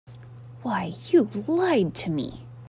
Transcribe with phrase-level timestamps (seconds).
[0.63, 2.47] Why, you lied to me.